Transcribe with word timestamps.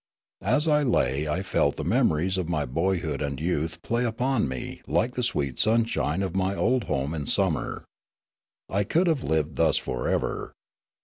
As 0.41 0.67
I 0.67 0.81
lay 0.81 1.27
I 1.27 1.43
felt 1.43 1.75
the 1.75 1.83
memories 1.83 2.39
of 2.39 2.49
my 2.49 2.65
boyhood 2.65 3.21
and 3.21 3.39
youth 3.39 3.79
play 3.83 4.03
upon 4.03 4.47
me 4.47 4.81
like 4.87 5.13
the 5.13 5.21
sweet 5.21 5.59
sunshine 5.59 6.23
of 6.23 6.35
my 6.35 6.55
old 6.55 6.85
home 6.85 7.13
in 7.13 7.27
summer. 7.27 7.85
I 8.67 8.83
could 8.83 9.05
have 9.05 9.23
lived 9.23 9.57
thus 9.57 9.77
for 9.77 10.07
ever. 10.07 10.53